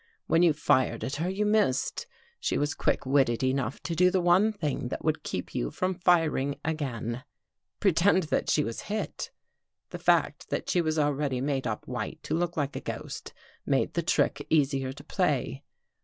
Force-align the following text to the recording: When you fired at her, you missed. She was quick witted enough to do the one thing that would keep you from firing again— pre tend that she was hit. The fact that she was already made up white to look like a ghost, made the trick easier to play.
When 0.25 0.41
you 0.41 0.51
fired 0.53 1.03
at 1.03 1.17
her, 1.17 1.29
you 1.29 1.45
missed. 1.45 2.07
She 2.39 2.57
was 2.57 2.73
quick 2.73 3.05
witted 3.05 3.43
enough 3.43 3.83
to 3.83 3.93
do 3.93 4.09
the 4.09 4.19
one 4.19 4.51
thing 4.51 4.87
that 4.87 5.05
would 5.05 5.21
keep 5.21 5.53
you 5.53 5.69
from 5.69 5.93
firing 5.93 6.55
again— 6.65 7.23
pre 7.79 7.93
tend 7.93 8.23
that 8.23 8.49
she 8.49 8.63
was 8.63 8.81
hit. 8.89 9.29
The 9.91 9.99
fact 9.99 10.49
that 10.49 10.67
she 10.71 10.81
was 10.81 10.97
already 10.97 11.39
made 11.39 11.67
up 11.67 11.87
white 11.87 12.17
to 12.23 12.33
look 12.33 12.57
like 12.57 12.75
a 12.75 12.79
ghost, 12.81 13.31
made 13.63 13.93
the 13.93 14.01
trick 14.01 14.43
easier 14.49 14.91
to 14.91 15.03
play. 15.03 15.61